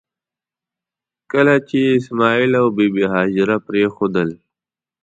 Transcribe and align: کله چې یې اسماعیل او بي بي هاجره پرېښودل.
کله 1.31 1.55
چې 1.67 1.77
یې 1.85 1.91
اسماعیل 1.99 2.51
او 2.61 2.67
بي 2.75 2.87
بي 2.93 3.03
هاجره 3.13 3.55
پرېښودل. 3.67 4.29